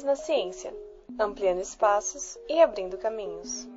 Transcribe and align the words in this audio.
Meninas 0.00 0.04
na 0.04 0.16
Ciência, 0.16 0.74
ampliando 1.18 1.60
espaços 1.60 2.38
e 2.48 2.60
abrindo 2.60 2.96
caminhos. 2.96 3.68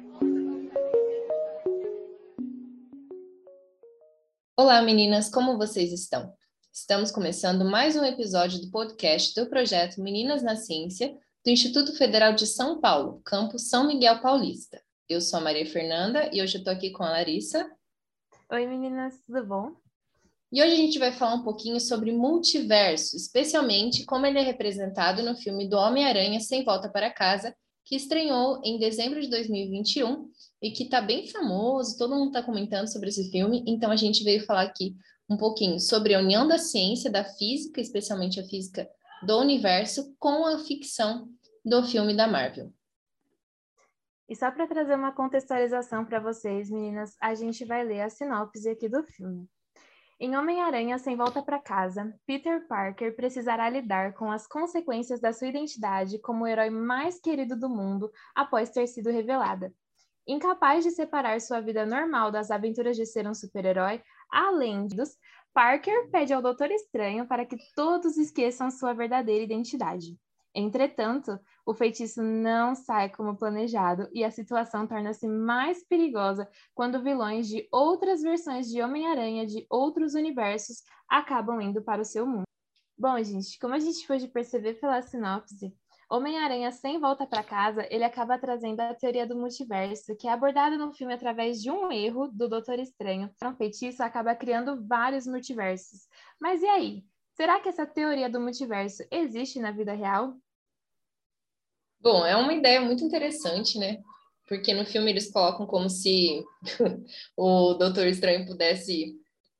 Olá, 4.55 4.81
meninas, 4.81 5.29
como 5.29 5.57
vocês 5.57 5.91
estão? 5.91 6.33
Estamos 6.71 7.11
começando 7.11 7.65
mais 7.65 7.97
um 7.97 8.05
episódio 8.05 8.61
do 8.61 8.71
podcast 8.71 9.39
do 9.39 9.49
projeto 9.49 10.01
Meninas 10.01 10.41
na 10.41 10.55
Ciência 10.55 11.13
do 11.43 11.51
Instituto 11.51 11.93
Federal 11.97 12.33
de 12.33 12.47
São 12.47 12.79
Paulo, 12.79 13.21
campus 13.25 13.69
São 13.69 13.85
Miguel 13.85 14.21
Paulista. 14.21 14.81
Eu 15.09 15.19
sou 15.19 15.39
a 15.39 15.43
Maria 15.43 15.65
Fernanda 15.65 16.29
e 16.31 16.41
hoje 16.41 16.55
eu 16.55 16.59
estou 16.59 16.73
aqui 16.73 16.91
com 16.91 17.03
a 17.03 17.09
Larissa. 17.09 17.69
Oi, 18.49 18.65
meninas, 18.65 19.19
tudo 19.25 19.45
bom? 19.45 19.82
E 20.53 20.61
hoje 20.61 20.73
a 20.73 20.77
gente 20.77 20.99
vai 20.99 21.11
falar 21.11 21.33
um 21.33 21.41
pouquinho 21.41 21.79
sobre 21.79 22.11
multiverso, 22.11 23.17
especialmente 23.17 24.05
como 24.05 24.27
ele 24.27 24.37
é 24.37 24.43
representado 24.43 25.23
no 25.23 25.35
filme 25.35 25.67
do 25.67 25.75
Homem-Aranha 25.75 26.39
Sem 26.39 26.63
Volta 26.63 26.87
para 26.87 27.09
Casa, 27.09 27.55
que 27.83 27.95
estreou 27.95 28.61
em 28.63 28.77
dezembro 28.77 29.19
de 29.19 29.27
2021 29.31 30.29
e 30.61 30.69
que 30.69 30.83
está 30.83 31.01
bem 31.01 31.27
famoso, 31.27 31.97
todo 31.97 32.13
mundo 32.13 32.27
está 32.27 32.43
comentando 32.43 32.85
sobre 32.85 33.09
esse 33.09 33.31
filme, 33.31 33.63
então 33.65 33.89
a 33.89 33.95
gente 33.95 34.23
veio 34.23 34.45
falar 34.45 34.61
aqui 34.61 34.95
um 35.27 35.37
pouquinho 35.37 35.79
sobre 35.79 36.13
a 36.13 36.19
união 36.19 36.47
da 36.47 36.59
ciência, 36.59 37.09
da 37.09 37.23
física, 37.23 37.81
especialmente 37.81 38.39
a 38.39 38.43
física 38.43 38.87
do 39.25 39.39
universo, 39.39 40.15
com 40.19 40.45
a 40.45 40.59
ficção 40.59 41.29
do 41.65 41.81
filme 41.81 42.15
da 42.15 42.27
Marvel. 42.27 42.71
E 44.29 44.35
só 44.35 44.51
para 44.51 44.67
trazer 44.67 44.93
uma 44.93 45.13
contextualização 45.13 46.05
para 46.05 46.19
vocês, 46.19 46.69
meninas, 46.69 47.15
a 47.19 47.33
gente 47.33 47.65
vai 47.65 47.83
ler 47.83 48.01
a 48.01 48.09
sinopse 48.11 48.69
aqui 48.69 48.87
do 48.87 49.03
filme. 49.03 49.49
Em 50.25 50.37
Homem-Aranha 50.37 50.97
Sem 50.97 51.17
Volta 51.17 51.43
para 51.43 51.59
Casa, 51.59 52.17
Peter 52.25 52.65
Parker 52.65 53.13
precisará 53.13 53.69
lidar 53.69 54.13
com 54.13 54.31
as 54.31 54.47
consequências 54.47 55.19
da 55.19 55.33
sua 55.33 55.49
identidade 55.49 56.17
como 56.17 56.45
o 56.45 56.47
herói 56.47 56.69
mais 56.69 57.19
querido 57.19 57.59
do 57.59 57.67
mundo 57.67 58.09
após 58.33 58.69
ter 58.69 58.87
sido 58.87 59.09
revelada. 59.09 59.73
Incapaz 60.25 60.85
de 60.85 60.91
separar 60.91 61.41
sua 61.41 61.59
vida 61.59 61.85
normal 61.85 62.31
das 62.31 62.51
aventuras 62.51 62.95
de 62.95 63.05
ser 63.05 63.27
um 63.27 63.33
super-herói, 63.33 64.01
além 64.31 64.87
dos, 64.87 65.09
Parker 65.53 66.09
pede 66.09 66.31
ao 66.31 66.41
Doutor 66.41 66.71
Estranho 66.71 67.27
para 67.27 67.45
que 67.45 67.57
todos 67.75 68.15
esqueçam 68.15 68.71
sua 68.71 68.93
verdadeira 68.93 69.43
identidade. 69.43 70.17
Entretanto, 70.55 71.39
o 71.65 71.73
feitiço 71.73 72.21
não 72.21 72.75
sai 72.75 73.09
como 73.09 73.35
planejado 73.35 74.07
e 74.13 74.23
a 74.23 74.29
situação 74.29 74.85
torna-se 74.85 75.27
mais 75.27 75.83
perigosa 75.87 76.47
quando 76.75 77.01
vilões 77.01 77.47
de 77.47 77.67
outras 77.71 78.21
versões 78.21 78.69
de 78.69 78.81
Homem-Aranha 78.81 79.47
de 79.47 79.65
outros 79.69 80.13
universos 80.13 80.83
acabam 81.09 81.59
indo 81.59 81.81
para 81.81 82.01
o 82.01 82.05
seu 82.05 82.25
mundo. 82.27 82.43
Bom, 82.97 83.21
gente, 83.23 83.57
como 83.57 83.73
a 83.73 83.79
gente 83.79 84.05
pôde 84.05 84.27
perceber 84.27 84.75
pela 84.75 85.01
sinopse, 85.01 85.75
Homem-Aranha 86.09 86.71
sem 86.71 86.99
volta 86.99 87.25
para 87.25 87.43
casa, 87.43 87.87
ele 87.89 88.03
acaba 88.03 88.37
trazendo 88.37 88.79
a 88.81 88.93
teoria 88.93 89.25
do 89.25 89.35
multiverso, 89.35 90.15
que 90.15 90.27
é 90.27 90.31
abordada 90.31 90.77
no 90.77 90.93
filme 90.93 91.11
através 91.11 91.59
de 91.59 91.71
um 91.71 91.91
erro 91.91 92.27
do 92.27 92.47
Doutor 92.47 92.77
Estranho. 92.77 93.31
Um 93.43 93.55
feitiço 93.55 94.03
acaba 94.03 94.35
criando 94.35 94.85
vários 94.87 95.25
multiversos. 95.25 96.07
Mas 96.39 96.61
e 96.61 96.67
aí? 96.67 97.03
Será 97.33 97.59
que 97.59 97.69
essa 97.69 97.85
teoria 97.85 98.29
do 98.29 98.39
multiverso 98.39 99.03
existe 99.09 99.59
na 99.59 99.71
vida 99.71 99.93
real? 99.93 100.35
Bom, 101.99 102.25
é 102.25 102.35
uma 102.35 102.53
ideia 102.53 102.81
muito 102.81 103.03
interessante, 103.03 103.79
né? 103.79 104.01
Porque 104.47 104.73
no 104.73 104.85
filme 104.85 105.09
eles 105.09 105.31
colocam 105.31 105.65
como 105.65 105.89
se 105.89 106.43
o 107.35 107.73
Doutor 107.73 108.07
Estranho 108.07 108.45
pudesse 108.45 109.15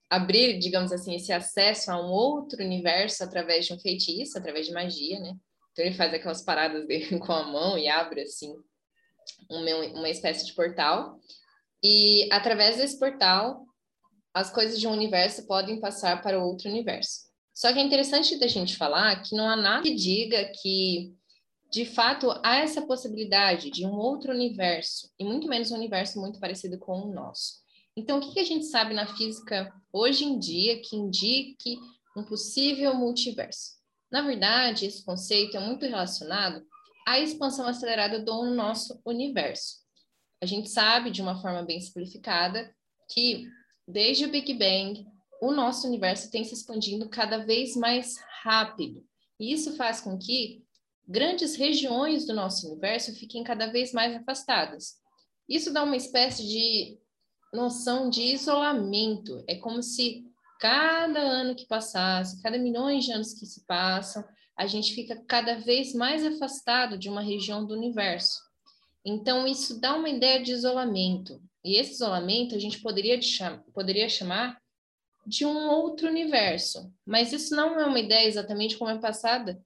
abrir, 0.10 0.60
digamos 0.60 0.92
assim, 0.92 1.16
esse 1.16 1.32
acesso 1.32 1.92
a 1.92 2.00
um 2.00 2.12
outro 2.12 2.64
universo 2.64 3.24
através 3.24 3.66
de 3.66 3.74
um 3.74 3.80
feitiço, 3.80 4.38
através 4.38 4.68
de 4.68 4.74
magia, 4.74 5.20
né? 5.20 5.36
Então 5.72 5.84
ele 5.84 5.96
faz 5.96 6.14
aquelas 6.14 6.44
paradas 6.44 6.86
dele 6.86 7.18
com 7.20 7.32
a 7.32 7.44
mão 7.44 7.78
e 7.78 7.88
abre 7.88 8.22
assim 8.22 8.54
uma, 9.50 10.10
espécie 10.10 10.46
de 10.46 10.54
portal. 10.54 11.20
E 11.82 12.30
através 12.32 12.78
desse 12.78 13.00
portal, 13.00 13.66
as 14.34 14.52
coisas 14.52 14.80
de 14.80 14.88
um 14.88 14.92
universo 14.92 15.48
podem 15.48 15.80
passar 15.80 16.22
para 16.22 16.44
outro 16.44 16.70
universo. 16.70 17.33
Só 17.54 17.72
que 17.72 17.80
é 17.80 17.84
interessante 17.84 18.38
da 18.38 18.48
gente 18.48 18.76
falar 18.76 19.22
que 19.22 19.36
não 19.36 19.48
há 19.48 19.56
nada 19.56 19.84
que 19.84 19.94
diga 19.94 20.52
que 20.62 21.14
de 21.74 21.86
fato, 21.86 22.30
há 22.44 22.58
essa 22.58 22.84
possibilidade 22.84 23.72
de 23.72 23.84
um 23.84 23.96
outro 23.96 24.32
universo, 24.32 25.12
e 25.18 25.24
muito 25.24 25.48
menos 25.48 25.72
um 25.72 25.76
universo 25.76 26.22
muito 26.22 26.40
parecido 26.40 26.78
com 26.78 27.02
o 27.02 27.12
nosso. 27.12 27.64
Então, 27.98 28.20
o 28.20 28.22
que, 28.22 28.40
a 28.40 28.44
gente 28.44 28.66
sabe 28.66 28.94
na 28.94 29.08
física 29.08 29.74
hoje 29.92 30.24
em 30.24 30.38
dia 30.38 30.80
que 30.84 30.96
indique 30.96 31.80
um 32.16 32.24
possível 32.24 32.94
multiverso? 32.94 33.72
Na 34.12 34.22
verdade, 34.22 34.86
esse 34.86 35.04
conceito 35.04 35.58
é 35.58 35.60
muito 35.60 35.84
relacionado 35.88 36.64
à 37.08 37.20
expansão 37.20 37.68
acelerada 37.68 38.20
do 38.20 38.54
nosso 38.54 39.02
universo. 39.04 39.78
A 40.44 40.46
gente 40.46 40.70
sabe, 40.70 41.10
de 41.10 41.24
uma 41.24 41.42
forma 41.42 41.64
bem 41.64 41.82
simplificada, 41.82 42.72
que 43.12 43.48
desde 43.88 44.26
o 44.26 44.30
Big 44.30 44.54
Bang, 44.54 45.08
o 45.44 45.52
nosso 45.52 45.86
universo 45.86 46.32
tem 46.32 46.46
se 46.46 46.54
expandindo 46.54 47.10
cada 47.10 47.40
vez 47.40 47.76
mais 47.76 48.16
rápido. 48.44 49.06
E 49.38 49.52
isso 49.52 49.76
faz 49.76 50.00
com 50.00 50.18
que 50.18 50.64
grandes 51.06 51.58
regiões 51.58 52.26
do 52.26 52.34
nosso 52.34 52.66
universo 52.66 53.14
fiquem 53.14 53.44
cada 53.44 53.68
vez 53.68 53.92
mais 53.92 54.16
afastadas. 54.16 55.02
Isso 55.50 55.74
dá 55.74 55.84
uma 55.84 55.98
espécie 55.98 56.48
de 56.48 56.98
noção 57.54 58.10
de 58.10 58.22
isolamento. 58.22 59.44
É 59.46 59.56
como 59.56 59.84
se 59.84 60.24
cada 60.62 61.20
ano 61.20 61.56
que 61.56 61.68
passasse, 61.68 62.42
cada 62.42 62.58
milhões 62.58 63.04
de 63.04 63.12
anos 63.12 63.34
que 63.34 63.46
se 63.46 63.66
passam, 63.66 64.24
a 64.56 64.66
gente 64.66 64.96
fica 64.96 65.26
cada 65.28 65.60
vez 65.60 65.94
mais 65.94 66.26
afastado 66.26 66.98
de 66.98 67.10
uma 67.10 67.22
região 67.22 67.66
do 67.66 67.74
universo. 67.74 68.40
Então, 69.06 69.46
isso 69.46 69.78
dá 69.82 69.94
uma 69.94 70.08
ideia 70.08 70.42
de 70.42 70.54
isolamento. 70.54 71.44
E 71.66 71.78
esse 71.78 71.92
isolamento 71.92 72.56
a 72.56 72.60
gente 72.60 72.80
poderia, 72.80 73.20
poderia 73.74 74.08
chamar 74.08 74.63
de 75.26 75.46
um 75.46 75.70
outro 75.70 76.08
universo. 76.08 76.92
Mas 77.06 77.32
isso 77.32 77.56
não 77.56 77.80
é 77.80 77.86
uma 77.86 78.00
ideia 78.00 78.28
exatamente 78.28 78.78
como 78.78 78.92
é 78.92 78.98
passada 79.00 79.62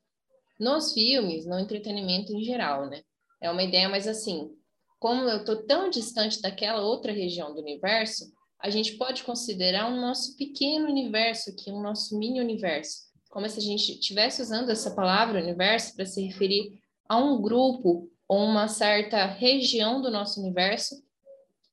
nos 0.60 0.94
filmes, 0.94 1.46
no 1.46 1.60
entretenimento 1.60 2.34
em 2.34 2.44
geral, 2.44 2.88
né? 2.90 3.02
É 3.42 3.52
uma 3.52 3.64
ideia 3.64 3.88
mais 3.88 4.08
assim, 4.08 4.52
como 5.00 5.24
eu 5.24 5.38
estou 5.38 5.64
tão 5.66 5.90
distante 5.90 6.42
daquela 6.42 6.82
outra 6.82 7.12
região 7.12 7.54
do 7.54 7.62
universo, 7.62 8.26
a 8.60 8.70
gente 8.70 8.98
pode 8.98 9.24
considerar 9.24 9.92
um 9.92 10.02
nosso 10.02 10.36
pequeno 10.36 10.88
universo 10.88 11.52
aqui, 11.52 11.72
um 11.72 11.82
nosso 11.82 12.18
mini 12.18 12.42
universo. 12.42 13.08
Como 13.30 13.48
se 13.48 13.60
a 13.60 13.62
gente 13.62 13.92
estivesse 13.92 14.42
usando 14.42 14.72
essa 14.72 14.96
palavra 14.96 15.42
universo 15.42 15.96
para 15.96 16.06
se 16.06 16.26
referir 16.26 16.82
a 17.08 17.18
um 17.18 17.40
grupo 17.40 18.10
ou 18.28 18.44
uma 18.44 18.68
certa 18.68 19.26
região 19.26 20.02
do 20.02 20.10
nosso 20.10 20.40
universo 20.40 20.96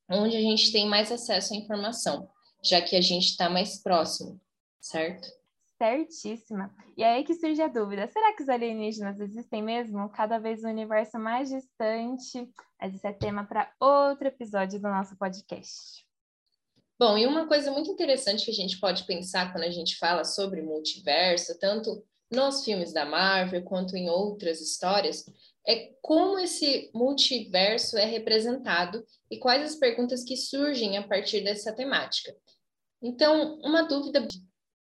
onde 0.09 0.37
a 0.37 0.41
gente 0.41 0.71
tem 0.71 0.87
mais 0.87 1.11
acesso 1.11 1.53
à 1.53 1.57
informação, 1.57 2.29
já 2.67 2.81
que 2.81 2.95
a 2.95 3.01
gente 3.01 3.27
está 3.27 3.49
mais 3.49 3.81
próximo, 3.81 4.39
certo? 4.79 5.27
Certíssima. 5.77 6.73
E 6.95 7.03
aí 7.03 7.23
que 7.23 7.33
surge 7.33 7.61
a 7.61 7.67
dúvida: 7.67 8.07
será 8.07 8.33
que 8.33 8.43
os 8.43 8.49
alienígenas 8.49 9.19
existem 9.19 9.61
mesmo? 9.61 10.09
Cada 10.09 10.37
vez 10.37 10.63
um 10.63 10.69
universo 10.69 11.19
mais 11.19 11.49
distante. 11.49 12.49
Mas 12.79 12.93
isso 12.93 13.05
é 13.05 13.13
tema 13.13 13.45
para 13.45 13.71
outro 13.79 14.27
episódio 14.27 14.79
do 14.79 14.87
nosso 14.87 15.17
podcast. 15.17 16.05
Bom, 16.97 17.17
e 17.17 17.27
uma 17.27 17.45
coisa 17.45 17.71
muito 17.71 17.91
interessante 17.91 18.45
que 18.45 18.51
a 18.51 18.53
gente 18.53 18.79
pode 18.79 19.03
pensar 19.03 19.51
quando 19.51 19.65
a 19.65 19.69
gente 19.69 19.97
fala 19.97 20.23
sobre 20.23 20.61
multiverso, 20.61 21.59
tanto 21.59 22.05
nos 22.31 22.63
filmes 22.63 22.93
da 22.93 23.05
Marvel 23.05 23.63
quanto 23.63 23.97
em 23.97 24.09
outras 24.09 24.61
histórias, 24.61 25.25
é 25.67 25.91
como 26.01 26.39
esse 26.39 26.89
multiverso 26.93 27.97
é 27.97 28.05
representado 28.05 29.05
e 29.29 29.37
quais 29.37 29.63
as 29.63 29.75
perguntas 29.75 30.23
que 30.23 30.37
surgem 30.37 30.97
a 30.97 31.05
partir 31.05 31.41
dessa 31.41 31.73
temática. 31.73 32.35
Então, 33.05 33.59
uma 33.61 33.83
dúvida 33.83 34.27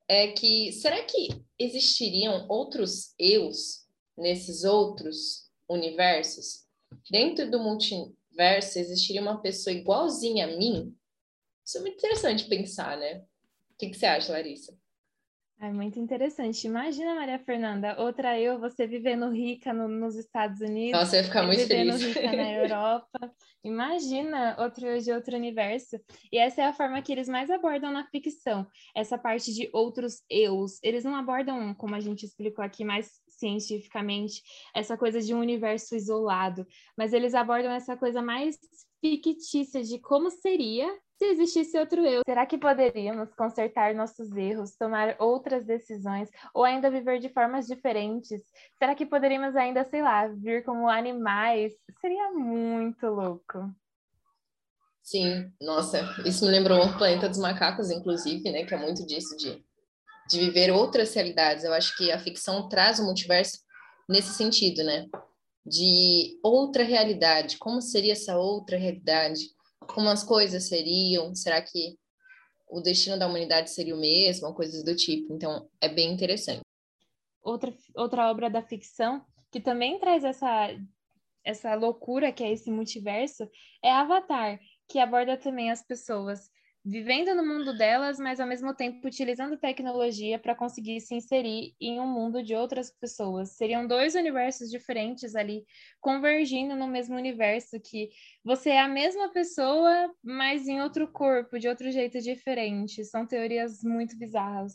é 0.07 0.27
que 0.27 0.71
será 0.73 1.03
que 1.03 1.43
existiriam 1.57 2.45
outros 2.47 3.15
eus 3.17 3.87
nesses 4.15 4.63
outros 4.63 5.49
universos? 5.67 6.67
Dentro 7.09 7.49
do 7.49 7.57
multiverso 7.57 8.77
existiria 8.77 9.23
uma 9.23 9.41
pessoa 9.41 9.73
igualzinha 9.73 10.45
a 10.45 10.55
mim? 10.55 10.95
Isso 11.65 11.79
é 11.79 11.81
muito 11.81 11.95
interessante 11.95 12.45
pensar, 12.45 12.95
né? 12.95 13.23
O 13.71 13.77
que, 13.79 13.89
que 13.89 13.97
você 13.97 14.05
acha, 14.05 14.33
Larissa? 14.33 14.77
É 15.61 15.71
muito 15.71 15.99
interessante. 15.99 16.65
Imagina, 16.65 17.13
Maria 17.13 17.37
Fernanda, 17.37 17.95
outra 18.01 18.39
eu, 18.39 18.59
você 18.59 18.87
vivendo 18.87 19.29
rica 19.29 19.71
no, 19.71 19.87
nos 19.87 20.15
Estados 20.15 20.59
Unidos. 20.59 20.99
Nossa, 20.99 21.15
eu 21.15 21.19
ia 21.19 21.23
ficar 21.23 21.43
muito 21.43 21.59
vivendo 21.59 21.99
feliz. 21.99 22.15
rica 22.15 22.35
na 22.35 22.49
Europa. 22.51 23.31
Imagina 23.63 24.55
outro 24.59 24.87
eu 24.87 24.97
de 24.97 25.11
outro 25.11 25.35
universo. 25.35 25.99
E 26.31 26.39
essa 26.39 26.63
é 26.63 26.65
a 26.65 26.73
forma 26.73 26.99
que 27.03 27.11
eles 27.11 27.29
mais 27.29 27.51
abordam 27.51 27.91
na 27.91 28.03
ficção. 28.07 28.65
Essa 28.95 29.19
parte 29.19 29.53
de 29.53 29.69
outros 29.71 30.23
eus. 30.27 30.79
Eles 30.81 31.03
não 31.03 31.15
abordam, 31.15 31.75
como 31.75 31.93
a 31.93 31.99
gente 31.99 32.25
explicou 32.25 32.65
aqui, 32.65 32.83
mais 32.83 33.21
cientificamente 33.41 34.43
essa 34.73 34.95
coisa 34.95 35.19
de 35.19 35.33
um 35.33 35.39
universo 35.39 35.95
isolado, 35.95 36.65
mas 36.95 37.11
eles 37.11 37.33
abordam 37.33 37.71
essa 37.71 37.97
coisa 37.97 38.21
mais 38.21 38.57
fictícia 39.01 39.83
de 39.83 39.99
como 39.99 40.29
seria 40.29 40.87
se 41.17 41.25
existisse 41.25 41.77
outro 41.77 42.03
eu. 42.03 42.21
Será 42.25 42.47
que 42.47 42.57
poderíamos 42.57 43.31
consertar 43.35 43.93
nossos 43.93 44.31
erros, 44.35 44.75
tomar 44.75 45.15
outras 45.19 45.63
decisões 45.63 46.29
ou 46.51 46.63
ainda 46.63 46.89
viver 46.89 47.19
de 47.19 47.29
formas 47.29 47.67
diferentes? 47.67 48.41
Será 48.79 48.95
que 48.95 49.05
poderíamos 49.05 49.55
ainda, 49.55 49.83
sei 49.83 50.01
lá, 50.01 50.27
vir 50.27 50.63
como 50.63 50.89
animais? 50.89 51.73
Seria 51.99 52.31
muito 52.31 53.05
louco. 53.05 53.71
Sim, 55.03 55.51
nossa, 55.61 55.99
isso 56.25 56.45
me 56.45 56.51
lembrou 56.51 56.79
o 56.79 56.97
Planeta 56.97 57.29
dos 57.29 57.39
Macacos, 57.39 57.91
inclusive, 57.91 58.51
né, 58.51 58.65
que 58.65 58.73
é 58.73 58.77
muito 58.77 59.05
disso 59.05 59.35
de, 59.37 59.63
de 60.31 60.39
viver 60.39 60.71
outras 60.71 61.13
realidades. 61.13 61.65
Eu 61.65 61.73
acho 61.73 61.95
que 61.97 62.09
a 62.11 62.17
ficção 62.17 62.69
traz 62.69 62.99
o 62.99 63.05
multiverso 63.05 63.59
nesse 64.07 64.33
sentido, 64.33 64.83
né? 64.83 65.05
De 65.65 66.39
outra 66.41 66.83
realidade. 66.83 67.57
Como 67.57 67.81
seria 67.81 68.13
essa 68.13 68.37
outra 68.37 68.77
realidade? 68.77 69.41
Como 69.87 70.07
as 70.07 70.23
coisas 70.23 70.69
seriam? 70.69 71.35
Será 71.35 71.61
que 71.61 71.97
o 72.69 72.79
destino 72.79 73.19
da 73.19 73.27
humanidade 73.27 73.69
seria 73.69 73.95
o 73.95 73.99
mesmo? 73.99 74.53
Coisas 74.53 74.83
do 74.83 74.95
tipo. 74.95 75.33
Então, 75.33 75.69
é 75.81 75.89
bem 75.89 76.13
interessante. 76.13 76.61
Outra, 77.43 77.73
outra 77.95 78.31
obra 78.31 78.49
da 78.49 78.61
ficção 78.61 79.25
que 79.51 79.59
também 79.59 79.99
traz 79.99 80.23
essa, 80.23 80.69
essa 81.43 81.75
loucura 81.75 82.31
que 82.31 82.43
é 82.43 82.53
esse 82.53 82.71
multiverso 82.71 83.49
é 83.83 83.91
Avatar, 83.91 84.59
que 84.87 84.97
aborda 84.97 85.35
também 85.35 85.69
as 85.69 85.83
pessoas 85.83 86.49
vivendo 86.83 87.35
no 87.35 87.45
mundo 87.45 87.77
delas, 87.77 88.17
mas 88.17 88.39
ao 88.39 88.47
mesmo 88.47 88.73
tempo 88.73 89.07
utilizando 89.07 89.57
tecnologia 89.57 90.39
para 90.39 90.55
conseguir 90.55 90.99
se 90.99 91.13
inserir 91.13 91.75
em 91.79 91.99
um 91.99 92.07
mundo 92.07 92.41
de 92.43 92.55
outras 92.55 92.91
pessoas. 92.91 93.51
Seriam 93.51 93.85
dois 93.85 94.15
universos 94.15 94.69
diferentes 94.69 95.35
ali 95.35 95.63
convergindo 95.99 96.75
no 96.75 96.87
mesmo 96.87 97.15
universo 97.15 97.79
que 97.79 98.09
você 98.43 98.71
é 98.71 98.81
a 98.81 98.87
mesma 98.87 99.29
pessoa, 99.31 100.11
mas 100.23 100.67
em 100.67 100.81
outro 100.81 101.07
corpo, 101.07 101.59
de 101.59 101.67
outro 101.67 101.91
jeito 101.91 102.19
diferente. 102.19 103.05
São 103.05 103.27
teorias 103.27 103.83
muito 103.83 104.17
bizarras. 104.17 104.73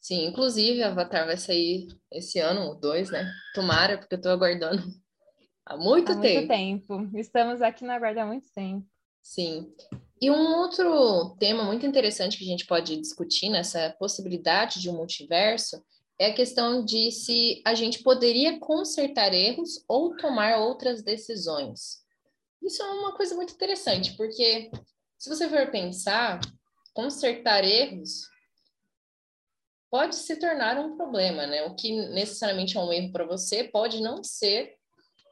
Sim, 0.00 0.26
inclusive 0.26 0.82
Avatar 0.82 1.26
vai 1.26 1.36
sair 1.36 1.88
esse 2.12 2.38
ano, 2.38 2.70
o 2.70 2.74
dois, 2.74 3.10
né? 3.10 3.32
Tomara, 3.54 3.98
porque 3.98 4.14
eu 4.14 4.18
estou 4.18 4.30
aguardando 4.30 4.82
há 5.64 5.76
muito 5.76 6.12
há 6.12 6.20
tempo. 6.20 6.36
Muito 6.36 6.48
tempo. 6.48 7.18
Estamos 7.18 7.62
aqui 7.62 7.84
na 7.84 7.98
guarda 7.98 8.22
há 8.22 8.26
muito 8.26 8.46
tempo. 8.52 8.86
Sim. 9.22 9.74
E 10.20 10.30
um 10.30 10.56
outro 10.56 11.36
tema 11.38 11.64
muito 11.64 11.84
interessante 11.84 12.38
que 12.38 12.44
a 12.44 12.46
gente 12.48 12.66
pode 12.66 12.96
discutir 12.96 13.50
nessa 13.50 13.94
possibilidade 13.98 14.80
de 14.80 14.88
um 14.88 14.94
multiverso 14.94 15.84
é 16.18 16.30
a 16.30 16.34
questão 16.34 16.82
de 16.82 17.10
se 17.10 17.62
a 17.66 17.74
gente 17.74 18.02
poderia 18.02 18.58
consertar 18.58 19.34
erros 19.34 19.84
ou 19.86 20.16
tomar 20.16 20.58
outras 20.58 21.02
decisões. 21.02 22.02
Isso 22.62 22.82
é 22.82 22.86
uma 22.86 23.14
coisa 23.14 23.34
muito 23.34 23.52
interessante, 23.52 24.16
porque 24.16 24.70
se 25.18 25.28
você 25.28 25.46
for 25.48 25.70
pensar, 25.70 26.40
consertar 26.94 27.62
erros 27.62 28.26
pode 29.90 30.16
se 30.16 30.36
tornar 30.36 30.78
um 30.78 30.96
problema, 30.96 31.46
né? 31.46 31.62
O 31.64 31.74
que 31.74 31.92
necessariamente 32.08 32.76
é 32.76 32.80
um 32.80 32.92
erro 32.92 33.12
para 33.12 33.26
você 33.26 33.64
pode 33.64 34.00
não 34.00 34.24
ser 34.24 34.74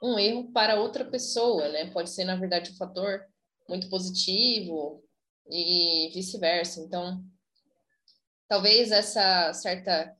um 0.02 0.18
erro 0.18 0.52
para 0.52 0.78
outra 0.78 1.06
pessoa, 1.06 1.70
né? 1.70 1.90
Pode 1.90 2.10
ser, 2.10 2.24
na 2.24 2.36
verdade, 2.36 2.70
um 2.70 2.76
fator 2.76 3.24
muito 3.68 3.88
positivo 3.88 5.02
e 5.50 6.10
vice-versa. 6.14 6.80
Então, 6.80 7.22
talvez 8.48 8.90
essa 8.90 9.52
certa 9.52 10.14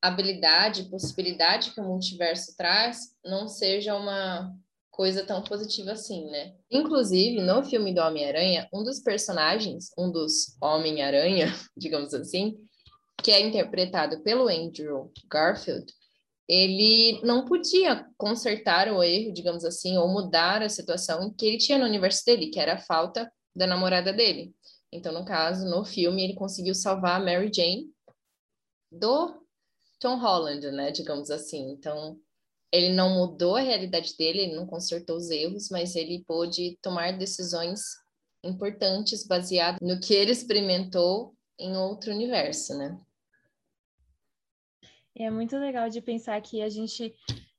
habilidade, 0.00 0.84
possibilidade 0.84 1.72
que 1.72 1.80
o 1.80 1.84
multiverso 1.84 2.56
traz 2.56 3.14
não 3.24 3.48
seja 3.48 3.94
uma 3.94 4.54
coisa 4.90 5.24
tão 5.24 5.42
positiva 5.42 5.92
assim, 5.92 6.30
né? 6.30 6.54
Inclusive, 6.70 7.40
no 7.42 7.62
filme 7.62 7.94
do 7.94 8.00
Homem-Aranha, 8.00 8.68
um 8.72 8.82
dos 8.82 9.00
personagens, 9.00 9.90
um 9.96 10.10
dos 10.10 10.56
Homem-Aranha, 10.60 11.46
digamos 11.76 12.14
assim, 12.14 12.56
que 13.22 13.30
é 13.30 13.40
interpretado 13.40 14.22
pelo 14.22 14.48
Andrew 14.48 15.12
Garfield, 15.30 15.92
ele 16.48 17.20
não 17.22 17.44
podia 17.44 18.06
consertar 18.16 18.88
o 18.92 19.02
erro, 19.02 19.32
digamos 19.32 19.64
assim, 19.64 19.96
ou 19.98 20.08
mudar 20.08 20.62
a 20.62 20.68
situação 20.68 21.32
que 21.32 21.46
ele 21.46 21.58
tinha 21.58 21.78
no 21.78 21.84
universo 21.84 22.24
dele, 22.24 22.48
que 22.48 22.60
era 22.60 22.74
a 22.74 22.80
falta 22.80 23.30
da 23.54 23.66
namorada 23.66 24.12
dele. 24.12 24.54
Então, 24.92 25.12
no 25.12 25.24
caso, 25.24 25.68
no 25.68 25.84
filme, 25.84 26.22
ele 26.22 26.34
conseguiu 26.34 26.74
salvar 26.74 27.20
a 27.20 27.24
Mary 27.24 27.50
Jane 27.52 27.90
do 28.90 29.42
Tom 29.98 30.18
Holland, 30.18 30.70
né, 30.70 30.92
digamos 30.92 31.30
assim. 31.30 31.70
Então, 31.72 32.18
ele 32.72 32.90
não 32.90 33.10
mudou 33.10 33.56
a 33.56 33.60
realidade 33.60 34.16
dele, 34.16 34.40
ele 34.40 34.56
não 34.56 34.66
consertou 34.66 35.16
os 35.16 35.30
erros, 35.30 35.68
mas 35.70 35.96
ele 35.96 36.24
pôde 36.26 36.78
tomar 36.82 37.16
decisões 37.18 37.80
importantes 38.44 39.26
baseado 39.26 39.78
no 39.80 39.98
que 40.00 40.14
ele 40.14 40.32
experimentou 40.32 41.34
em 41.58 41.76
outro 41.76 42.12
universo, 42.12 42.76
né? 42.76 42.98
É 45.18 45.30
muito 45.30 45.56
legal 45.56 45.88
de 45.88 46.00
pensar 46.00 46.40
que 46.42 46.60
a 46.60 46.68
gente 46.68 47.14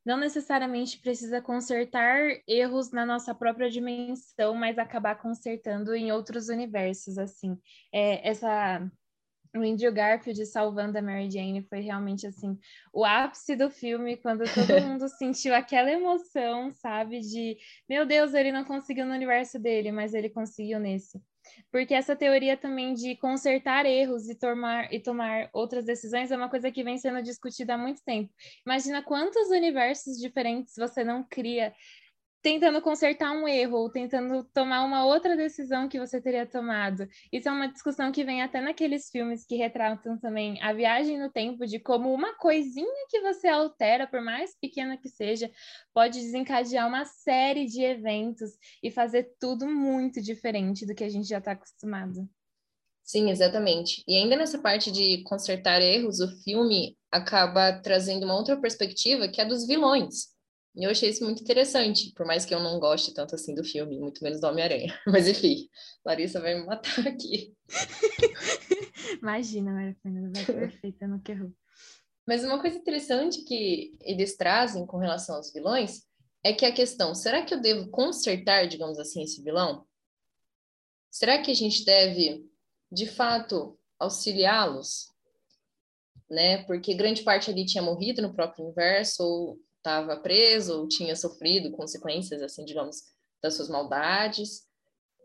não 0.05 0.17
necessariamente 0.17 0.99
precisa 0.99 1.41
consertar 1.41 2.21
erros 2.47 2.91
na 2.91 3.05
nossa 3.05 3.35
própria 3.35 3.69
dimensão, 3.69 4.55
mas 4.55 4.77
acabar 4.77 5.15
consertando 5.15 5.93
em 5.93 6.11
outros 6.11 6.47
universos, 6.47 7.17
assim. 7.17 7.59
É, 7.91 8.29
essa 8.29 8.89
o 9.55 9.61
Andrew 9.61 9.91
Garfield 9.91 10.45
salvando 10.45 10.97
a 10.97 11.01
Mary 11.01 11.31
Jane 11.31 11.63
foi 11.63 11.79
realmente 11.79 12.27
assim 12.27 12.59
o 12.93 13.03
ápice 13.03 13.55
do 13.55 13.69
filme 13.69 14.17
quando 14.17 14.43
todo 14.53 14.67
mundo 14.85 15.07
sentiu 15.09 15.55
aquela 15.55 15.91
emoção, 15.91 16.71
sabe, 16.71 17.21
de 17.21 17.57
meu 17.89 18.05
Deus, 18.05 18.33
ele 18.33 18.51
não 18.51 18.63
conseguiu 18.63 19.05
no 19.05 19.13
universo 19.13 19.57
dele, 19.57 19.91
mas 19.91 20.13
ele 20.13 20.29
conseguiu 20.29 20.79
nesse 20.79 21.19
porque 21.71 21.93
essa 21.93 22.15
teoria 22.15 22.57
também 22.57 22.93
de 22.93 23.15
consertar 23.17 23.85
erros 23.85 24.29
e 24.29 24.35
tomar, 24.35 24.93
e 24.93 24.99
tomar 24.99 25.49
outras 25.53 25.85
decisões 25.85 26.31
é 26.31 26.37
uma 26.37 26.49
coisa 26.49 26.71
que 26.71 26.83
vem 26.83 26.97
sendo 26.97 27.21
discutida 27.21 27.75
há 27.75 27.77
muito 27.77 28.03
tempo. 28.03 28.33
Imagina 28.65 29.03
quantos 29.03 29.49
universos 29.49 30.17
diferentes 30.17 30.75
você 30.77 31.03
não 31.03 31.23
cria 31.23 31.73
tentando 32.41 32.81
consertar 32.81 33.31
um 33.31 33.47
erro 33.47 33.77
ou 33.77 33.89
tentando 33.89 34.43
tomar 34.53 34.85
uma 34.85 35.05
outra 35.05 35.35
decisão 35.35 35.89
que 35.89 35.99
você 35.99 36.21
teria 36.21 36.45
tomado. 36.45 37.07
Isso 37.31 37.49
é 37.49 37.51
uma 37.51 37.67
discussão 37.67 38.11
que 38.11 38.23
vem 38.23 38.41
até 38.41 38.61
naqueles 38.61 39.09
filmes 39.09 39.45
que 39.45 39.55
retratam 39.55 40.17
também 40.17 40.61
a 40.61 40.73
viagem 40.73 41.19
no 41.19 41.29
tempo 41.29 41.65
de 41.65 41.79
como 41.79 42.13
uma 42.13 42.35
coisinha 42.35 43.05
que 43.09 43.21
você 43.21 43.47
altera, 43.47 44.07
por 44.07 44.21
mais 44.21 44.55
pequena 44.59 44.97
que 44.97 45.09
seja, 45.09 45.51
pode 45.93 46.19
desencadear 46.19 46.87
uma 46.87 47.05
série 47.05 47.65
de 47.65 47.81
eventos 47.81 48.51
e 48.81 48.91
fazer 48.91 49.35
tudo 49.39 49.67
muito 49.67 50.21
diferente 50.21 50.85
do 50.85 50.95
que 50.95 51.03
a 51.03 51.09
gente 51.09 51.27
já 51.27 51.39
está 51.39 51.51
acostumado. 51.51 52.29
Sim, 53.03 53.29
exatamente. 53.29 54.03
E 54.05 54.17
ainda 54.17 54.35
nessa 54.35 54.59
parte 54.59 54.91
de 54.91 55.23
consertar 55.23 55.81
erros, 55.81 56.19
o 56.19 56.27
filme 56.43 56.97
acaba 57.09 57.71
trazendo 57.81 58.25
uma 58.25 58.35
outra 58.35 58.59
perspectiva 58.59 59.29
que 59.29 59.39
é 59.39 59.45
dos 59.45 59.65
vilões. 59.65 60.36
E 60.77 60.83
eu 60.83 60.91
achei 60.91 61.09
isso 61.09 61.23
muito 61.23 61.41
interessante, 61.41 62.13
por 62.15 62.23
mais 62.23 62.45
que 62.45 62.53
eu 62.53 62.59
não 62.59 62.79
goste 62.79 63.11
tanto 63.11 63.33
assim 63.33 63.55
do 63.55 63.63
filme, 63.63 63.99
muito 63.99 64.23
menos 64.23 64.39
do 64.39 64.45
Homem-Aranha. 64.45 64.95
Mas 65.07 65.27
enfim, 65.27 65.67
Larissa 66.05 66.39
vai 66.39 66.53
me 66.53 66.67
matar 66.67 67.07
aqui. 67.07 67.51
Imagina, 69.19 69.71
Maria 69.71 69.97
Fernanda, 70.03 70.29
vai 70.31 70.45
perfeita 70.45 71.07
no 71.07 71.19
que 71.19 71.31
errou. 71.31 71.51
Mas 72.27 72.43
uma 72.43 72.61
coisa 72.61 72.77
interessante 72.77 73.43
que 73.43 73.97
eles 74.01 74.37
trazem 74.37 74.85
com 74.85 74.97
relação 74.97 75.37
aos 75.37 75.51
vilões 75.51 76.03
é 76.43 76.53
que 76.53 76.63
a 76.63 76.71
questão, 76.71 77.15
será 77.15 77.43
que 77.43 77.55
eu 77.55 77.59
devo 77.59 77.89
consertar, 77.89 78.67
digamos 78.67 78.99
assim, 78.99 79.23
esse 79.23 79.41
vilão? 79.41 79.83
Será 81.09 81.41
que 81.41 81.49
a 81.49 81.55
gente 81.55 81.83
deve, 81.83 82.45
de 82.91 83.07
fato, 83.07 83.79
auxiliá-los? 83.97 85.11
Né? 86.29 86.63
Porque 86.65 86.93
grande 86.93 87.23
parte 87.23 87.49
ali 87.49 87.65
tinha 87.65 87.81
morrido 87.81 88.21
no 88.21 88.31
próprio 88.31 88.65
universo, 88.65 89.23
ou 89.23 89.66
estava 89.87 90.17
preso 90.17 90.81
ou 90.81 90.87
tinha 90.87 91.15
sofrido 91.15 91.71
consequências, 91.71 92.41
assim, 92.41 92.65
digamos, 92.65 92.97
das 93.41 93.53
suas 93.55 93.69
maldades. 93.69 94.67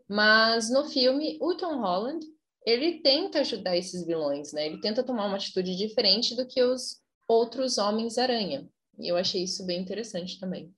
Mas 0.07 0.69
no 0.69 0.85
filme, 0.85 1.37
o 1.41 1.55
Tom 1.55 1.81
Holland, 1.81 2.25
ele 2.65 3.01
tenta 3.01 3.39
ajudar 3.41 3.77
esses 3.77 4.05
vilões, 4.05 4.53
né? 4.53 4.67
Ele 4.67 4.79
tenta 4.79 5.03
tomar 5.03 5.27
uma 5.27 5.35
atitude 5.35 5.75
diferente 5.75 6.35
do 6.35 6.47
que 6.47 6.63
os 6.63 7.01
outros 7.27 7.77
Homens-Aranha. 7.77 8.69
E 8.99 9.11
eu 9.11 9.17
achei 9.17 9.43
isso 9.43 9.65
bem 9.65 9.81
interessante 9.81 10.39
também. 10.39 10.73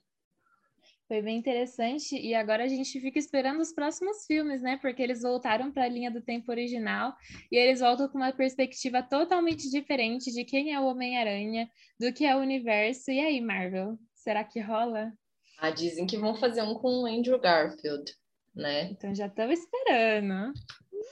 Foi 1.07 1.21
bem 1.21 1.38
interessante 1.38 2.15
e 2.19 2.33
agora 2.33 2.63
a 2.63 2.67
gente 2.67 3.00
fica 3.00 3.19
esperando 3.19 3.59
os 3.59 3.71
próximos 3.71 4.25
filmes, 4.25 4.62
né? 4.62 4.77
Porque 4.81 5.03
eles 5.03 5.21
voltaram 5.21 5.71
para 5.71 5.83
a 5.83 5.88
linha 5.88 6.09
do 6.09 6.19
tempo 6.19 6.51
original 6.51 7.13
e 7.51 7.55
eles 7.55 7.79
voltam 7.79 8.09
com 8.09 8.17
uma 8.17 8.33
perspectiva 8.33 9.03
totalmente 9.03 9.69
diferente 9.69 10.31
de 10.31 10.43
quem 10.43 10.74
é 10.74 10.79
o 10.79 10.85
Homem-Aranha, 10.85 11.69
do 12.00 12.12
que 12.12 12.25
é 12.25 12.35
o 12.35 12.39
universo. 12.39 13.12
E 13.12 13.19
aí, 13.19 13.39
Marvel, 13.39 14.00
será 14.15 14.43
que 14.43 14.59
rola? 14.59 15.13
Ah, 15.59 15.69
dizem 15.69 16.07
que 16.07 16.17
vão 16.17 16.35
fazer 16.35 16.63
um 16.63 16.74
com 16.74 17.03
o 17.03 17.05
Andrew 17.05 17.39
Garfield, 17.39 18.12
né? 18.55 18.85
Então 18.85 19.13
já 19.13 19.27
estamos 19.27 19.59
esperando. 19.59 20.53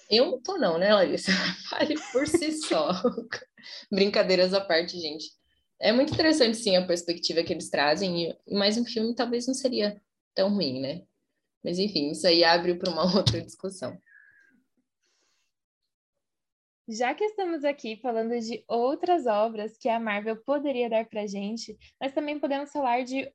Eu 0.09 0.31
não 0.31 0.41
tô 0.41 0.57
não, 0.57 0.79
né, 0.79 0.91
Larissa? 0.91 1.31
Fale 1.69 1.93
por 2.11 2.27
si 2.27 2.51
só. 2.53 2.89
Brincadeiras 3.91 4.55
à 4.55 4.61
parte, 4.61 4.99
gente. 4.99 5.25
É 5.83 5.91
muito 5.91 6.13
interessante, 6.13 6.55
sim, 6.55 6.77
a 6.77 6.87
perspectiva 6.87 7.43
que 7.43 7.51
eles 7.51 7.69
trazem, 7.69 8.29
e 8.47 8.55
mais 8.55 8.77
um 8.77 8.85
filme 8.85 9.13
talvez 9.13 9.45
não 9.45 9.53
seria 9.53 10.01
tão 10.33 10.53
ruim, 10.53 10.79
né? 10.79 11.03
Mas 11.61 11.77
enfim, 11.77 12.09
isso 12.09 12.25
aí 12.25 12.41
abre 12.41 12.75
para 12.75 12.89
uma 12.89 13.03
outra 13.13 13.41
discussão. 13.41 13.99
Já 16.87 17.13
que 17.13 17.25
estamos 17.25 17.65
aqui 17.65 17.97
falando 17.97 18.39
de 18.39 18.63
outras 18.65 19.25
obras 19.25 19.77
que 19.77 19.89
a 19.89 19.99
Marvel 19.99 20.37
poderia 20.45 20.89
dar 20.89 21.05
para 21.05 21.27
gente, 21.27 21.77
nós 21.99 22.13
também 22.13 22.39
podemos 22.39 22.71
falar 22.71 23.03
de 23.03 23.29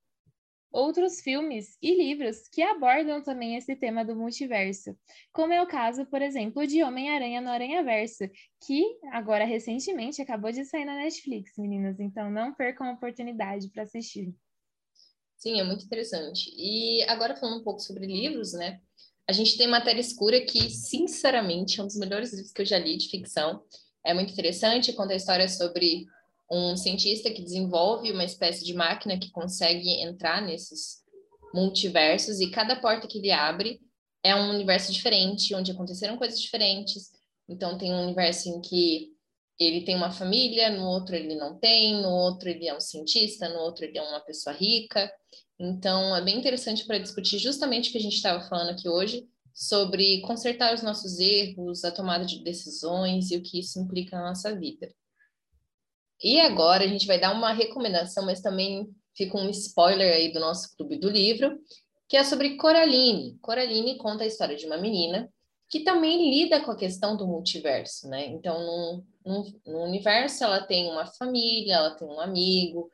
outros 0.71 1.21
filmes 1.21 1.77
e 1.83 1.95
livros 1.95 2.49
que 2.49 2.63
abordam 2.63 3.23
também 3.23 3.57
esse 3.57 3.75
tema 3.77 4.05
do 4.05 4.15
multiverso, 4.15 4.97
como 5.33 5.53
é 5.53 5.63
o 5.63 5.67
caso, 5.67 6.07
por 6.07 6.23
exemplo, 6.23 6.67
de 6.67 6.83
Homem-Aranha 6.83 7.41
no 7.41 7.51
Aranha-Verso, 7.51 8.25
que 8.67 8.83
agora 9.13 9.45
recentemente 9.45 10.21
acabou 10.21 10.53
de 10.53 10.65
sair 10.65 10.85
na 10.85 10.97
Netflix, 10.97 11.53
meninas, 11.57 11.99
então 11.99 12.31
não 12.31 12.55
percam 12.55 12.89
a 12.89 12.93
oportunidade 12.93 13.69
para 13.71 13.83
assistir. 13.83 14.35
Sim, 15.37 15.61
é 15.61 15.65
muito 15.65 15.85
interessante. 15.85 16.51
E 16.57 17.03
agora 17.05 17.37
falando 17.37 17.61
um 17.61 17.65
pouco 17.65 17.81
sobre 17.81 18.07
livros, 18.07 18.53
né? 18.53 18.81
A 19.29 19.33
gente 19.33 19.57
tem 19.57 19.69
Matéria 19.69 20.01
Escura, 20.01 20.45
que, 20.45 20.71
sinceramente, 20.71 21.79
é 21.79 21.83
um 21.83 21.87
dos 21.87 21.97
melhores 21.97 22.33
livros 22.33 22.51
que 22.51 22.63
eu 22.63 22.67
já 22.67 22.79
li 22.79 22.97
de 22.97 23.09
ficção. 23.09 23.63
É 24.05 24.15
muito 24.15 24.33
interessante, 24.33 24.93
conta 24.95 25.13
a 25.13 25.17
história 25.17 25.47
sobre 25.49 26.07
um 26.51 26.77
cientista 26.77 27.31
que 27.31 27.43
desenvolve 27.43 28.11
uma 28.11 28.25
espécie 28.25 28.65
de 28.65 28.73
máquina 28.75 29.19
que 29.19 29.31
consegue 29.31 30.03
entrar 30.03 30.41
nesses 30.41 31.03
multiversos 31.53 32.41
e 32.41 32.51
cada 32.51 32.77
porta 32.77 33.07
que 33.07 33.19
ele 33.19 33.31
abre 33.31 33.81
é 34.23 34.35
um 34.35 34.51
universo 34.51 34.93
diferente, 34.93 35.55
onde 35.55 35.71
aconteceram 35.71 36.17
coisas 36.17 36.41
diferentes. 36.41 37.11
Então 37.49 37.79
tem 37.79 37.93
um 37.93 38.03
universo 38.03 38.49
em 38.49 38.61
que 38.61 39.13
ele 39.59 39.83
tem 39.83 39.97
uma 39.97 40.11
família, 40.11 40.71
no 40.71 40.85
outro 40.85 41.17
ele 41.17 41.35
não 41.35 41.59
tem, 41.59 42.01
no 42.01 42.11
outro 42.11 42.49
ele 42.49 42.69
é 42.69 42.77
um 42.77 42.81
cientista, 42.81 43.49
no 43.49 43.61
outro 43.61 43.85
ele 43.85 43.99
é 43.99 44.03
uma 44.03 44.21
pessoa 44.21 44.55
rica. 44.55 45.11
Então 45.59 46.15
é 46.17 46.23
bem 46.23 46.39
interessante 46.39 46.87
para 46.87 46.99
discutir 46.99 47.39
justamente 47.39 47.89
o 47.89 47.93
que 47.93 47.99
a 47.99 48.03
gente 48.03 48.17
estava 48.17 48.47
falando 48.49 48.71
aqui 48.71 48.89
hoje 48.89 49.27
sobre 49.53 50.21
consertar 50.21 50.73
os 50.73 50.83
nossos 50.83 51.19
erros, 51.19 51.85
a 51.85 51.91
tomada 51.91 52.25
de 52.25 52.45
decisões 52.45 53.31
e 53.31 53.37
o 53.37 53.43
que 53.43 53.59
isso 53.59 53.81
implica 53.81 54.17
na 54.17 54.29
nossa 54.29 54.55
vida. 54.57 54.89
E 56.23 56.41
agora 56.41 56.85
a 56.85 56.89
gente 56.89 57.07
vai 57.07 57.21
dar 57.21 57.33
uma 57.33 57.53
recomendação, 57.53 58.25
mas 58.25 58.41
também 58.41 58.89
fica 59.17 59.37
um 59.37 59.49
spoiler 59.51 60.15
aí 60.15 60.33
do 60.33 60.41
nosso 60.41 60.77
clube 60.77 60.97
do 60.97 61.09
livro, 61.09 61.59
que 62.09 62.17
é 62.17 62.25
sobre 62.25 62.57
Coraline. 62.57 63.39
Coraline 63.41 63.99
conta 63.99 64.25
a 64.25 64.27
história 64.27 64.57
de 64.57 64.67
uma 64.67 64.79
menina 64.79 65.31
que 65.69 65.81
também 65.81 66.31
lida 66.31 66.63
com 66.63 66.71
a 66.71 66.77
questão 66.77 67.17
do 67.17 67.27
multiverso, 67.27 68.09
né? 68.09 68.27
Então, 68.27 69.05
no, 69.25 69.45
no, 69.67 69.83
universo, 69.83 70.43
ela 70.43 70.63
tem 70.63 70.91
uma 70.91 71.05
família, 71.05 71.75
ela 71.75 71.91
tem 71.91 72.09
um 72.09 72.21
amigo, 72.21 72.91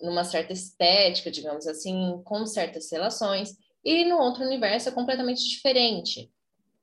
numa 0.00 0.24
certa 0.24 0.52
estética, 0.52 1.30
digamos 1.30 1.66
assim, 1.66 2.20
com 2.24 2.44
certas 2.44 2.90
relações, 2.90 3.56
e 3.84 4.04
no 4.04 4.18
outro 4.18 4.44
universo 4.44 4.88
é 4.88 4.92
completamente 4.92 5.48
diferente. 5.48 6.28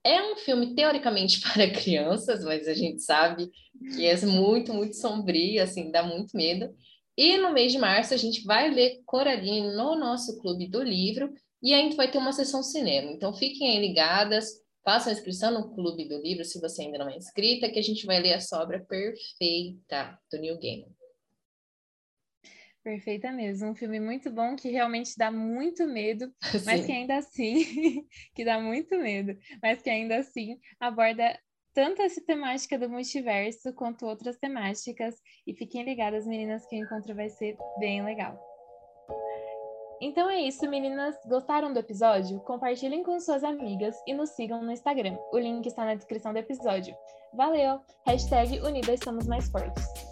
É 0.04 0.22
um 0.22 0.38
filme 0.38 0.76
teoricamente 0.76 1.42
para 1.54 1.70
crianças, 1.70 2.44
mas 2.44 2.68
a 2.68 2.74
gente 2.74 3.02
sabe 3.02 3.50
que 3.96 4.06
é 4.06 4.26
muito, 4.26 4.74
muito 4.74 4.96
sombrio, 4.96 5.62
assim, 5.62 5.92
dá 5.92 6.04
muito 6.04 6.36
medo. 6.36 6.74
E 7.18 7.38
no 7.38 7.52
mês 7.52 7.72
de 7.72 7.78
março 7.78 8.14
a 8.14 8.18
gente 8.18 8.44
vai 8.46 8.70
ler 8.70 9.02
Coraline 9.06 9.76
no 9.76 9.96
nosso 9.96 10.40
clube 10.40 10.68
do 10.68 10.82
livro 10.82 11.34
e 11.62 11.74
a 11.74 11.78
gente 11.78 11.96
vai 11.96 12.10
ter 12.10 12.18
uma 12.18 12.32
sessão 12.32 12.64
cinema. 12.64 13.12
Então 13.12 13.34
fiquem 13.34 13.72
aí 13.72 13.80
ligadas, 13.86 14.48
façam 14.86 15.12
a 15.12 15.16
inscrição 15.16 15.52
no 15.52 15.76
clube 15.76 16.08
do 16.08 16.22
livro 16.22 16.46
se 16.46 16.62
você 16.62 16.84
ainda 16.84 16.98
não 16.98 17.10
é 17.10 17.18
inscrita, 17.18 17.70
que 17.70 17.80
a 17.80 17.84
gente 17.84 18.06
vai 18.06 18.22
ler 18.22 18.34
a 18.34 18.58
obra 18.62 18.86
perfeita 18.88 20.18
do 20.32 20.40
Neil 20.40 20.58
Gaiman. 20.60 20.99
Perfeita 22.90 23.32
mesmo, 23.32 23.70
um 23.70 23.76
filme 23.76 24.00
muito 24.00 24.32
bom 24.32 24.56
que 24.56 24.72
realmente 24.72 25.16
dá 25.16 25.30
muito 25.30 25.86
medo, 25.86 26.34
mas 26.66 26.80
Sim. 26.82 26.86
que 26.88 26.92
ainda 26.92 27.18
assim, 27.18 28.08
que 28.34 28.44
dá 28.44 28.60
muito 28.60 28.98
medo, 28.98 29.38
mas 29.62 29.80
que 29.80 29.92
ainda 29.92 30.18
assim 30.18 30.60
aborda 30.80 31.40
tanto 31.72 32.02
essa 32.02 32.20
temática 32.26 32.80
do 32.80 32.90
multiverso 32.90 33.72
quanto 33.76 34.08
outras 34.08 34.38
temáticas. 34.38 35.14
E 35.46 35.54
fiquem 35.54 35.84
ligadas, 35.84 36.26
meninas, 36.26 36.66
que 36.66 36.78
o 36.78 36.84
encontro 36.84 37.14
vai 37.14 37.30
ser 37.30 37.56
bem 37.78 38.04
legal. 38.04 38.44
Então 40.02 40.28
é 40.28 40.42
isso, 40.42 40.68
meninas. 40.68 41.16
Gostaram 41.28 41.72
do 41.72 41.78
episódio? 41.78 42.40
Compartilhem 42.40 43.04
com 43.04 43.20
suas 43.20 43.44
amigas 43.44 43.96
e 44.08 44.16
nos 44.16 44.32
sigam 44.32 44.64
no 44.64 44.72
Instagram. 44.72 45.16
O 45.32 45.38
link 45.38 45.64
está 45.68 45.86
na 45.86 45.94
descrição 45.94 46.34
do 46.34 46.40
episódio. 46.40 46.96
Valeu! 47.36 47.82
Hashtag 48.08 48.60
Unidas 48.62 49.00
Somos 49.04 49.28
Mais 49.28 49.48
Fortes. 49.48 50.09